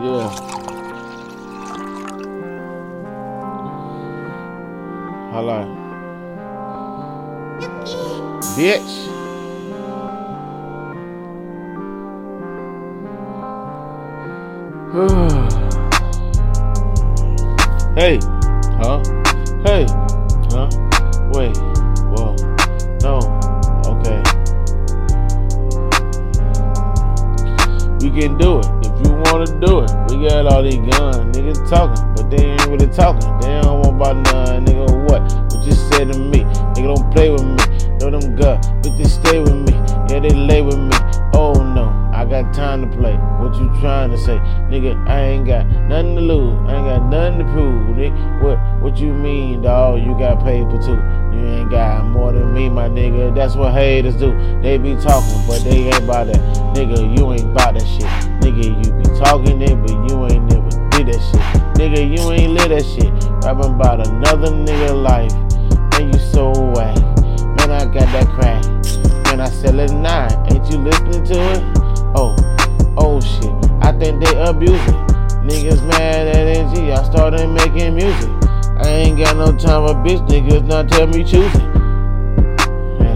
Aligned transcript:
Yeah. 0.00 0.30
Hello. 5.32 5.58
Bitch. 8.54 8.94
hey. 17.98 18.20
Huh? 18.78 19.02
Hey. 19.64 19.84
Huh? 20.52 20.68
Wait. 21.32 21.56
Whoa. 22.06 22.36
No. 23.02 23.18
Okay. 23.84 24.22
We 28.00 28.08
can 28.20 28.32
do 28.38 28.60
it. 28.60 28.77
You 29.04 29.12
want 29.12 29.46
to 29.46 29.60
do 29.60 29.80
it. 29.80 29.90
We 30.10 30.28
got 30.28 30.46
all 30.52 30.62
these 30.62 30.76
guns. 30.76 31.36
Niggas 31.36 31.68
talking, 31.70 32.02
but 32.14 32.30
they 32.30 32.44
ain't 32.44 32.66
really 32.66 32.88
talking. 32.88 33.28
They 33.40 33.60
don't 33.60 33.80
want 33.80 33.96
about 33.96 34.16
none. 34.32 34.66
Nigga, 34.66 35.08
what? 35.08 35.22
What 35.22 35.66
you 35.66 35.72
said 35.72 36.12
to 36.12 36.18
me? 36.18 36.40
Nigga, 36.74 36.94
don't 36.94 37.12
play 37.12 37.30
with 37.30 37.44
me. 37.44 37.96
Know 37.98 38.10
them 38.10 38.36
gut. 38.36 38.66
But 38.82 38.96
they 38.96 39.04
stay 39.04 39.38
with 39.40 39.54
me. 39.54 39.72
Yeah, 40.10 40.20
they 40.20 40.30
lay 40.30 40.62
with 40.62 40.78
me. 40.78 40.96
Oh 41.34 41.52
no. 41.52 42.07
I 42.18 42.24
got 42.24 42.52
time 42.52 42.82
to 42.82 42.96
play. 42.96 43.14
What 43.14 43.54
you 43.54 43.68
trying 43.78 44.10
to 44.10 44.18
say? 44.18 44.38
Nigga, 44.66 45.06
I 45.06 45.20
ain't 45.20 45.46
got 45.46 45.64
nothing 45.86 46.16
to 46.16 46.20
lose. 46.20 46.68
I 46.68 46.74
ain't 46.74 46.84
got 46.84 47.08
nothing 47.08 47.38
to 47.38 47.44
prove. 47.52 47.96
Nigga. 47.96 48.42
What 48.42 48.58
what 48.82 48.98
you 48.98 49.12
mean, 49.12 49.62
dawg? 49.62 50.02
You 50.04 50.18
got 50.18 50.42
paper 50.42 50.82
too. 50.82 50.98
You 51.30 51.46
ain't 51.46 51.70
got 51.70 52.04
more 52.06 52.32
than 52.32 52.52
me, 52.52 52.70
my 52.70 52.88
nigga. 52.88 53.32
That's 53.32 53.54
what 53.54 53.72
haters 53.72 54.16
do. 54.16 54.32
They 54.62 54.78
be 54.78 54.96
talking, 54.96 55.46
but 55.46 55.62
they 55.62 55.86
ain't 55.86 55.98
about 56.02 56.26
that. 56.26 56.40
Nigga, 56.74 57.16
you 57.16 57.32
ain't 57.34 57.52
about 57.52 57.74
that 57.74 57.86
shit. 57.86 58.10
Nigga, 58.42 58.66
you 58.66 58.92
be 58.94 59.20
talking 59.20 59.62
it, 59.62 59.76
but 59.76 60.10
you 60.10 60.26
ain't 60.26 60.44
never 60.50 60.70
did 60.90 61.06
that 61.06 61.22
shit. 61.22 61.78
Nigga, 61.78 62.02
you 62.02 62.32
ain't 62.32 62.50
live 62.50 62.70
that 62.70 62.84
shit. 62.84 63.12
Rapping 63.44 63.74
about 63.74 64.04
another 64.04 64.50
nigga 64.50 64.90
life. 65.00 65.32
Man, 65.92 66.12
you 66.12 66.18
so 66.18 66.50
whack. 66.72 66.96
Man, 67.58 67.70
I 67.70 67.84
got 67.84 68.10
that 68.10 68.26
crack. 68.34 68.64
Man, 69.26 69.40
I 69.40 69.48
sell 69.48 69.78
it 69.78 69.92
nine. 69.92 70.32
Ain't 70.50 70.68
you 70.68 70.78
listening 70.78 71.22
to 71.22 71.52
it? 71.52 71.77
Oh, 72.14 72.34
oh 72.96 73.20
shit. 73.20 73.52
I 73.82 73.92
think 73.92 74.24
they 74.24 74.34
abuse 74.40 74.70
it. 74.70 75.08
Niggas 75.44 75.86
mad 75.86 76.28
at 76.28 76.56
NG. 76.56 76.90
I 76.90 77.02
started 77.04 77.48
making 77.48 77.94
music. 77.94 78.30
I 78.80 78.88
ain't 78.88 79.18
got 79.18 79.36
no 79.36 79.46
time 79.56 79.86
for 79.86 79.94
bitch 80.04 80.26
niggas. 80.28 80.64
Now 80.64 80.82
tell 80.82 81.06
me. 81.06 81.24
Hey, 82.98 83.14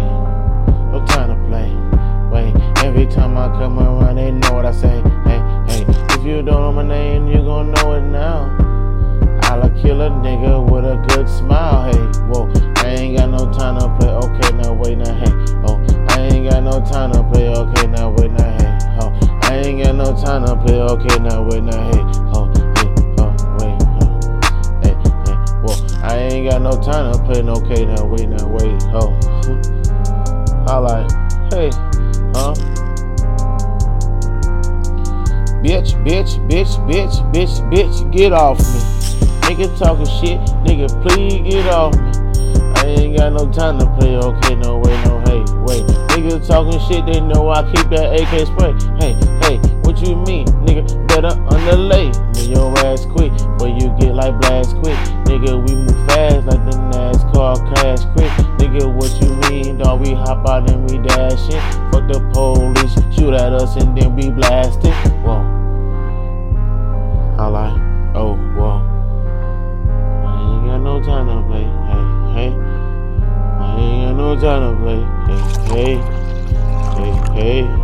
no 0.91 1.05
time 1.07 1.29
to 1.31 1.37
play. 1.48 1.70
Wait, 2.31 2.55
every 2.85 3.07
time 3.07 3.37
I 3.37 3.48
come 3.59 3.79
around, 3.79 4.17
they 4.17 4.31
know 4.31 4.53
what 4.53 4.67
I 4.67 4.73
say. 4.73 5.03
Hey, 5.25 5.41
hey, 5.69 5.85
if 6.15 6.25
you 6.25 6.43
don't 6.43 6.47
know 6.47 6.73
my 6.73 6.83
name, 6.83 7.27
you 7.29 7.39
gon' 7.39 7.73
know 7.73 7.95
it 7.95 8.03
now. 8.03 8.48
I'll 9.43 9.69
kill 9.83 10.01
a 10.01 10.09
nigga 10.09 10.70
with 10.70 10.85
a 10.85 10.97
good 11.09 11.29
smile. 11.29 11.85
Hey, 11.85 12.20
whoa, 12.29 12.51
I 12.77 12.95
ain't 12.95 13.19
got 13.19 13.29
no 13.29 13.53
time 13.53 13.79
to 13.79 13.89
play. 13.98 14.11
Okay, 14.11 14.57
now 14.57 14.73
wait, 14.73 14.97
now 14.97 15.13
hey, 15.13 15.33
oh, 15.67 15.85
I 16.09 16.20
ain't 16.33 16.51
got 16.51 16.63
no 16.63 16.81
time 16.81 17.13
to 17.13 17.23
play. 17.31 17.48
Okay, 17.48 17.87
now 17.89 18.11
wait, 18.11 18.22
no 20.12 20.20
time 20.20 20.44
to 20.44 20.56
play. 20.56 20.80
Okay, 20.80 21.18
now 21.20 21.42
wait, 21.42 21.62
now 21.62 21.91
hey, 21.91 22.02
oh, 22.34 22.50
hey, 22.55 22.88
oh, 23.18 23.32
wait, 23.58 23.77
oh, 24.00 24.10
hey, 24.82 24.91
eh, 24.91 24.94
eh, 24.94 25.12
hey, 25.27 25.36
whoa, 25.62 25.74
I 26.02 26.16
ain't 26.18 26.50
got 26.50 26.62
no 26.62 26.72
time 26.82 27.12
to 27.12 27.22
play. 27.24 27.42
Okay, 27.42 27.86
now 27.86 28.05
wait, 28.05 28.28
now 28.28 28.46
wait, 28.48 28.83
oh, 28.92 29.10
I 30.68 30.77
like, 30.78 31.10
hey, 31.52 31.70
huh? 32.34 32.55
Bitch, 35.62 35.94
bitch, 36.05 36.36
bitch, 36.50 36.77
bitch, 36.88 37.33
bitch, 37.33 37.60
bitch, 37.70 38.12
get 38.12 38.33
off 38.33 38.58
me. 38.58 38.80
Nigga 39.42 39.78
talking 39.78 40.06
shit, 40.06 40.40
nigga, 40.64 40.88
please 41.02 41.40
get 41.50 41.66
off 41.72 41.94
me. 41.94 42.10
I 42.77 42.86
ain't 42.86 43.17
got 43.17 43.33
no 43.33 43.51
time 43.51 43.78
to 43.78 43.86
play, 43.98 44.17
okay, 44.17 44.56
no 44.56 44.78
way, 44.78 45.05
no 45.05 45.20
hey, 45.20 45.45
wait. 45.62 45.86
Niggas 46.11 46.46
talking 46.46 46.80
shit, 46.89 47.06
they 47.06 47.20
know 47.20 47.48
I 47.48 47.62
keep 47.72 47.89
that 47.90 48.12
AK 48.12 48.46
spray. 48.46 48.74
Hey, 48.98 49.14
hey, 49.46 49.82
what 49.92 50.08
you 50.08 50.17
mean, 50.17 50.47
nigga? 50.64 51.08
Better 51.08 51.29
underlay. 51.53 52.07
Move 52.07 52.48
your 52.48 52.79
ass 52.79 53.05
quick, 53.05 53.33
but 53.58 53.70
you 53.80 53.95
get 54.01 54.14
like 54.14 54.39
blast 54.41 54.75
quick. 54.77 54.97
Nigga, 55.29 55.53
we 55.67 55.75
move 55.75 56.07
fast 56.08 56.47
like 56.47 56.64
the 56.64 56.77
NASCAR 56.92 57.57
crash 57.69 58.05
quick. 58.17 58.31
Nigga, 58.58 58.89
what 58.97 59.13
you 59.20 59.35
mean, 59.51 59.79
dog? 59.79 60.01
We 60.01 60.14
hop 60.14 60.48
out 60.48 60.70
and 60.70 60.91
we 60.91 60.97
dash 60.98 61.48
it. 61.48 61.61
Fuck 61.92 62.08
the 62.08 62.20
police, 62.33 62.95
shoot 63.14 63.35
at 63.35 63.52
us 63.52 63.77
and 63.77 63.97
then 63.97 64.17
we 64.17 64.31
blast 64.31 64.81
it. 64.83 64.95
Whoa. 65.23 65.42
I 67.39 68.13
oh, 68.14 68.35
whoa. 68.57 68.81
I 70.25 70.55
ain't 70.55 70.67
got 70.67 70.79
no 70.79 71.02
time 71.02 71.27
to 71.27 71.47
play. 71.48 71.64
Hey, 71.91 72.05
hey. 72.33 72.51
I 73.61 73.79
ain't 73.79 74.02
got 74.07 74.17
no 74.17 74.41
time 74.41 74.63
to 74.64 74.81
play. 74.81 75.01
Hey, 75.75 75.97
hey. 75.97 77.33
Hey, 77.35 77.63
hey. 77.63 77.82